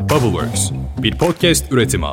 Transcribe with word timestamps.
Bubbleworks, 0.00 0.70
bir 1.02 1.18
podcast 1.18 1.72
üretimi. 1.72 2.06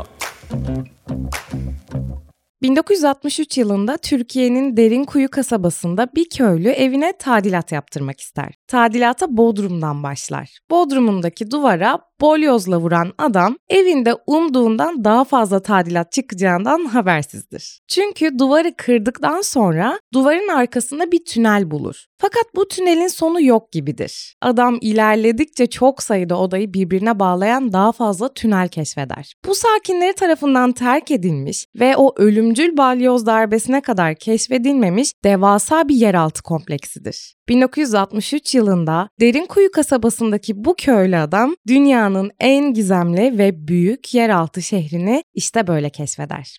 1963 2.62 3.58
yılında 3.58 3.98
Türkiye'nin 3.98 4.78
Derinkuyu 4.78 5.30
kasabasında 5.30 6.08
bir 6.16 6.30
köylü 6.30 6.70
evine 6.70 7.14
tadilat 7.20 7.72
yaptırmak 7.72 8.20
ister. 8.20 8.54
Tadilata 8.68 9.38
Bodrum'dan 9.38 10.04
başlar. 10.04 10.60
Bodrum'undaki 10.70 11.52
duvara 11.52 12.00
bolyozla 12.22 12.78
vuran 12.78 13.14
adam 13.18 13.58
evinde 13.70 14.16
umduğundan 14.28 15.04
daha 15.04 15.24
fazla 15.24 15.60
tadilat 15.60 16.12
çıkacağından 16.12 16.86
habersizdir. 16.86 17.80
Çünkü 17.88 18.40
duvarı 18.40 18.74
kırdıktan 18.78 19.42
sonra 19.42 20.00
duvarın 20.14 20.48
arkasında 20.48 21.12
bir 21.12 21.26
tünel 21.26 21.72
bulur. 21.72 22.06
Fakat 22.18 22.56
bu 22.56 22.68
tünelin 22.68 23.08
sonu 23.08 23.42
yok 23.42 23.72
gibidir. 23.72 24.36
Adam 24.42 24.78
ilerledikçe 24.82 25.68
çok 25.68 26.04
sayıda 26.04 26.40
odayı 26.40 26.74
birbirine 26.74 27.20
bağlayan 27.20 27.74
daha 27.74 27.92
fazla 27.92 28.34
tünel 28.34 28.68
keşfeder. 28.68 29.34
Bu 29.46 29.56
sakinleri 29.56 30.14
tarafından 30.14 30.72
terk 30.72 31.12
edilmiş 31.12 31.66
ve 31.80 31.98
o 31.98 32.14
ölümcül 32.18 32.78
balyoz 32.78 33.26
darbesine 33.26 33.82
kadar 33.82 34.16
keşfedilmemiş 34.16 35.12
devasa 35.24 35.88
bir 35.88 35.96
yeraltı 35.96 36.44
kompleksidir. 36.44 37.37
1963 37.50 38.56
yılında 38.56 39.10
Derinkuyu 39.20 39.72
kasabasındaki 39.72 40.66
bu 40.66 40.76
köylü 40.76 41.18
adam 41.18 41.56
dünyanın 41.68 42.32
en 42.40 42.74
gizemli 42.74 43.38
ve 43.38 43.68
büyük 43.68 44.14
yeraltı 44.14 44.62
şehrini 44.62 45.24
işte 45.34 45.68
böyle 45.68 45.90
keşfeder. 45.90 46.58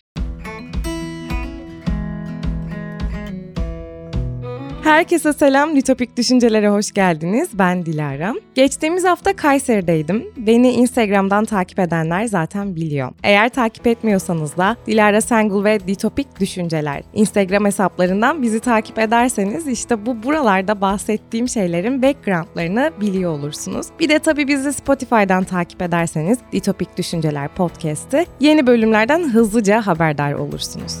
Herkese 4.83 5.33
selam, 5.33 5.75
Litopik 5.75 6.17
Düşüncelere 6.17 6.69
hoş 6.69 6.91
geldiniz. 6.91 7.49
Ben 7.53 7.85
Dilara. 7.85 8.33
Geçtiğimiz 8.55 9.03
hafta 9.05 9.35
Kayseri'deydim. 9.35 10.25
Beni 10.37 10.71
Instagram'dan 10.71 11.45
takip 11.45 11.79
edenler 11.79 12.25
zaten 12.25 12.75
biliyor. 12.75 13.11
Eğer 13.23 13.49
takip 13.49 13.87
etmiyorsanız 13.87 14.57
da 14.57 14.77
Dilara 14.87 15.21
Sengul 15.21 15.63
ve 15.63 15.87
Ditopik 15.87 16.39
Düşünceler 16.39 17.03
Instagram 17.13 17.65
hesaplarından 17.65 18.41
bizi 18.41 18.59
takip 18.59 18.99
ederseniz 18.99 19.67
işte 19.67 20.05
bu 20.05 20.23
buralarda 20.23 20.81
bahsettiğim 20.81 21.49
şeylerin 21.49 22.01
backgroundlarını 22.01 22.91
biliyor 23.01 23.31
olursunuz. 23.31 23.87
Bir 23.99 24.09
de 24.09 24.19
tabii 24.19 24.47
bizi 24.47 24.73
Spotify'dan 24.73 25.43
takip 25.43 25.81
ederseniz 25.81 26.39
Ditopik 26.51 26.97
Düşünceler 26.97 27.47
podcast'i 27.47 28.25
yeni 28.39 28.67
bölümlerden 28.67 29.29
hızlıca 29.29 29.87
haberdar 29.87 30.33
olursunuz. 30.33 30.93